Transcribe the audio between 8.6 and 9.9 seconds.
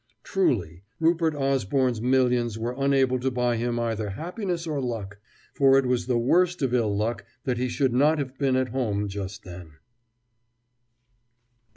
home just then.